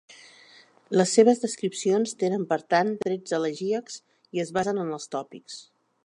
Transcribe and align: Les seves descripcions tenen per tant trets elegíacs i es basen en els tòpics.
Les 0.99 1.11
seves 1.17 1.41
descripcions 1.41 2.15
tenen 2.23 2.47
per 2.53 2.59
tant 2.75 2.89
trets 3.05 3.35
elegíacs 3.39 3.99
i 4.39 4.43
es 4.45 4.53
basen 4.59 4.85
en 4.85 4.95
els 4.97 5.07
tòpics. 5.17 5.59